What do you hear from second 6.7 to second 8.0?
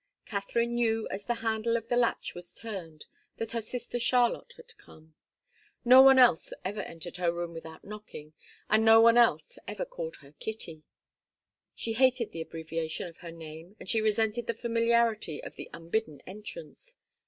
entered her room without